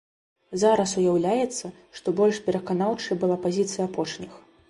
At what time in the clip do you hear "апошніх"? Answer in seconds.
3.91-4.33